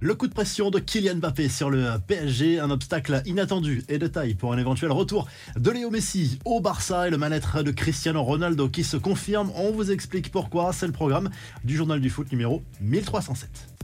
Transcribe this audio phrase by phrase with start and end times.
[0.00, 4.06] Le coup de pression de Kylian Mbappé sur le PSG, un obstacle inattendu et de
[4.06, 5.26] taille pour un éventuel retour
[5.56, 9.50] de Léo Messi au Barça et le mal-être de Cristiano Ronaldo qui se confirme.
[9.56, 11.30] On vous explique pourquoi, c'est le programme
[11.64, 13.75] du journal du foot numéro 1307.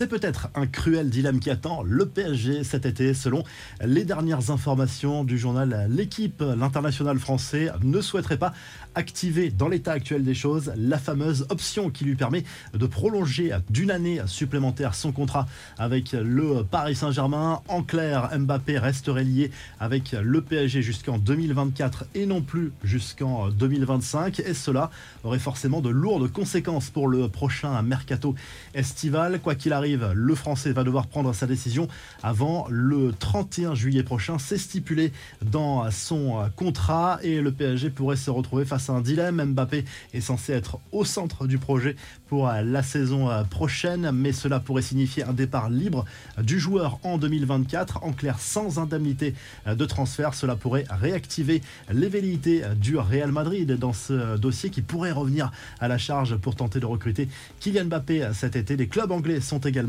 [0.00, 3.12] C'est peut-être un cruel dilemme qui attend le PSG cet été.
[3.12, 3.44] Selon
[3.84, 8.54] les dernières informations du journal L'équipe, l'international français ne souhaiterait pas
[8.94, 13.90] activer dans l'état actuel des choses la fameuse option qui lui permet de prolonger d'une
[13.90, 17.60] année supplémentaire son contrat avec le Paris Saint-Germain.
[17.68, 24.40] En clair, Mbappé resterait lié avec le PSG jusqu'en 2024 et non plus jusqu'en 2025.
[24.40, 24.90] Et cela
[25.24, 28.34] aurait forcément de lourdes conséquences pour le prochain mercato
[28.72, 29.40] estival.
[29.40, 31.88] Quoi qu'il arrive, le Français va devoir prendre sa décision
[32.22, 34.38] avant le 31 juillet prochain.
[34.38, 35.12] C'est stipulé
[35.42, 39.42] dans son contrat et le PSG pourrait se retrouver face à un dilemme.
[39.52, 41.96] Mbappé est censé être au centre du projet
[42.28, 46.04] pour la saison prochaine, mais cela pourrait signifier un départ libre
[46.40, 48.04] du joueur en 2024.
[48.04, 49.34] En clair, sans indemnité
[49.66, 55.12] de transfert, cela pourrait réactiver les velléités du Real Madrid dans ce dossier qui pourrait
[55.12, 57.28] revenir à la charge pour tenter de recruter
[57.60, 58.76] Kylian Mbappé cet été.
[58.76, 59.79] Les clubs anglais sont également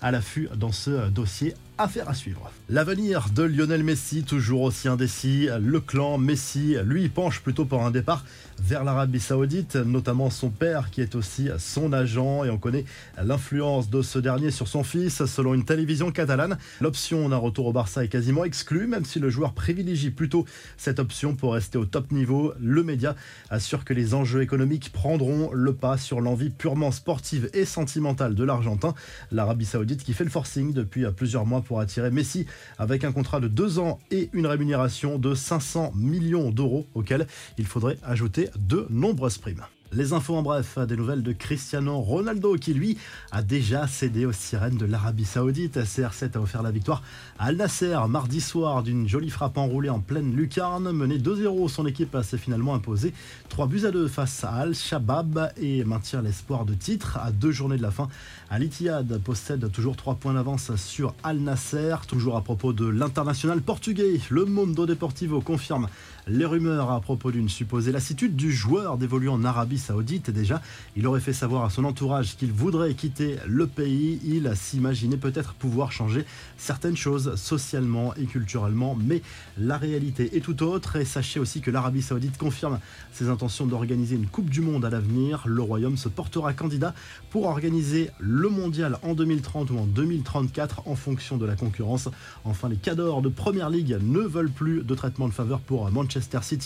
[0.00, 2.50] à l'affût dans ce dossier affaire à suivre.
[2.68, 5.48] L'avenir de Lionel Messi, toujours aussi indécis.
[5.60, 8.24] Le clan Messi, lui, penche plutôt pour un départ
[8.62, 12.84] vers l'Arabie Saoudite, notamment son père qui est aussi son agent et on connaît
[13.22, 15.24] l'influence de ce dernier sur son fils.
[15.24, 19.30] Selon une télévision catalane, l'option d'un retour au Barça est quasiment exclue, même si le
[19.30, 20.44] joueur privilégie plutôt
[20.76, 22.52] cette option pour rester au top niveau.
[22.60, 23.16] Le média
[23.48, 28.44] assure que les enjeux économiques prendront le pas sur l'envie purement sportive et sentimentale de
[28.44, 28.94] l'Argentin.
[29.32, 32.46] L'Arabie Saoudite qui fait le forcing depuis plusieurs mois pour attirer Messi
[32.78, 37.26] avec un contrat de deux ans et une rémunération de 500 millions d'euros auquel
[37.58, 39.64] il faudrait ajouter de nombreuses primes.
[39.92, 42.96] Les infos en bref, des nouvelles de Cristiano Ronaldo qui lui
[43.32, 45.78] a déjà cédé aux sirènes de l'Arabie Saoudite.
[45.78, 47.02] CR7 a offert la victoire
[47.40, 50.92] à Al Nasser mardi soir d'une jolie frappe enroulée en pleine lucarne.
[50.92, 53.12] Menée 2-0, son équipe s'est finalement imposée
[53.48, 57.50] 3 buts à 2 face à Al Shabab et maintient l'espoir de titre à deux
[57.50, 58.08] journées de la fin.
[58.48, 61.96] Al Ittihad possède toujours 3 points d'avance sur Al Nasser.
[62.06, 65.88] Toujours à propos de l'international portugais, le Mundo Deportivo confirme
[66.30, 70.30] les rumeurs à propos d'une supposée lassitude du joueur d'évoluer en Arabie Saoudite.
[70.30, 70.62] Déjà,
[70.94, 74.20] il aurait fait savoir à son entourage qu'il voudrait quitter le pays.
[74.24, 76.24] Il s'imaginait peut-être pouvoir changer
[76.56, 79.22] certaines choses socialement et culturellement, mais
[79.58, 80.96] la réalité est tout autre.
[80.96, 82.78] Et sachez aussi que l'Arabie Saoudite confirme
[83.12, 85.42] ses intentions d'organiser une Coupe du Monde à l'avenir.
[85.46, 86.94] Le Royaume se portera candidat
[87.30, 92.08] pour organiser le mondial en 2030 ou en 2034 en fonction de la concurrence.
[92.44, 96.19] Enfin, les cadors de Première Ligue ne veulent plus de traitement de faveur pour Manchester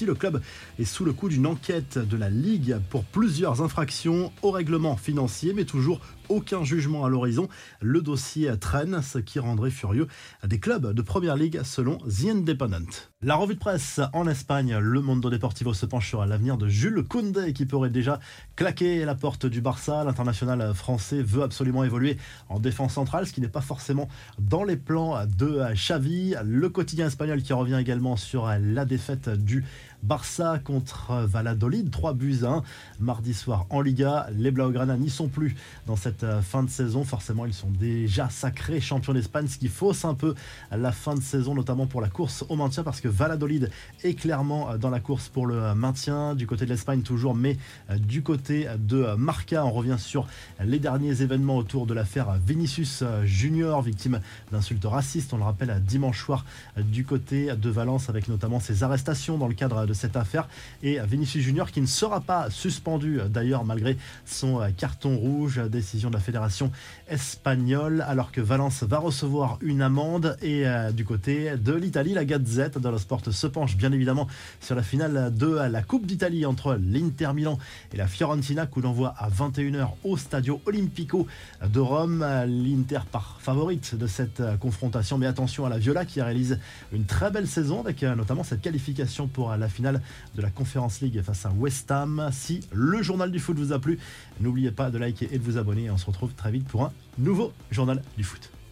[0.07, 0.41] Le club
[0.79, 5.53] est sous le coup d'une enquête de la Ligue pour plusieurs infractions au règlement financier,
[5.55, 7.49] mais toujours aucun jugement à l'horizon.
[7.81, 10.07] Le dossier traîne, ce qui rendrait furieux
[10.47, 13.11] des clubs de première ligue selon The Independent.
[13.23, 17.03] La revue de presse en Espagne, le Mondo Deportivo se penche sur l'avenir de Jules
[17.05, 18.21] Koundé qui pourrait déjà
[18.55, 20.05] claquer la porte du Barça.
[20.05, 22.19] L'international français veut absolument évoluer
[22.49, 24.09] en défense centrale, ce qui n'est pas forcément
[24.39, 26.35] dans les plans de Xavi.
[26.45, 29.65] Le quotidien espagnol qui revient également sur la défaite du
[30.05, 32.63] Barça contre Valladolid, 3 buts à 1
[33.01, 34.27] mardi soir en Liga.
[34.37, 35.57] Les Blaugrana n'y sont plus
[35.87, 37.05] dans cette euh, fin de saison.
[37.05, 40.35] Forcément, ils sont déjà sacrés champions d'Espagne, ce qui fausse un peu
[40.71, 43.71] la fin de saison, notamment pour la course au maintien, parce que Valladolid
[44.03, 47.35] est clairement euh, dans la course pour le euh, maintien, du côté de l'Espagne toujours,
[47.35, 47.57] mais
[47.97, 50.27] du côté de Marca, on revient sur
[50.63, 54.21] les derniers événements autour de l'affaire Vinicius Junior, victime
[54.53, 56.45] d'insultes racistes, on le rappelle, dimanche soir
[56.77, 60.49] du côté de Valence, avec notamment ses arrestations dans le cadre de cette affaire,
[60.83, 63.97] et Vinicius Junior qui ne sera pas suspendu d'ailleurs malgré
[64.27, 66.71] son carton rouge, décision de la fédération
[67.09, 70.37] espagnole, alors que Valence va recevoir une amende.
[70.43, 74.27] Et euh, du côté de l'Italie, la Gazette dello Sport se penche bien évidemment
[74.61, 77.59] sur la finale de la Coupe d'Italie entre l'Inter Milan
[77.93, 81.27] et la Fiorentina, coup d'envoi à 21h au Stadio Olimpico
[81.67, 82.25] de Rome.
[82.47, 86.59] L'Inter part favorite de cette euh, confrontation, mais attention à la Viola qui réalise
[86.93, 91.01] une très belle saison avec euh, notamment cette qualification pour la finale de la Conference
[91.01, 92.29] League face à West Ham.
[92.33, 93.99] Si le journal du foot vous a plu,
[94.41, 96.93] n'oubliez pas de liker et de vous abonner on se retrouve très vite pour un
[97.19, 98.55] nouveau journal du foot.